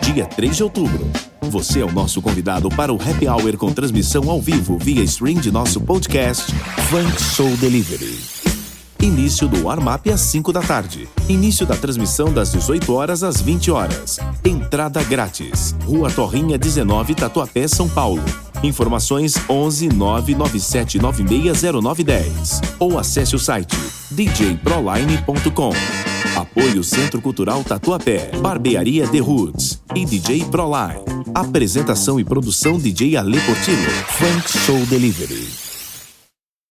[0.00, 1.06] Dia 3 de outubro.
[1.42, 5.40] Você é o nosso convidado para o Happy Hour com transmissão ao vivo via stream
[5.40, 6.50] de nosso podcast
[6.88, 8.18] Funk Soul Delivery.
[8.98, 11.06] Início do warm-up às 5 da tarde.
[11.28, 14.18] Início da transmissão das 18 horas às 20 horas.
[14.42, 15.76] Entrada grátis.
[15.84, 18.24] Rua Torrinha 19, Tatuapé, São Paulo.
[18.62, 23.76] Informações 11 997960910 ou acesse o site
[24.10, 25.72] djproline.com.
[26.36, 31.04] Apoio Centro Cultural Tatuapé, Barbearia The Roots e DJ Proline.
[31.34, 33.90] Apresentação e produção DJ Ale Portillo.
[34.08, 35.77] Funk Soul Delivery.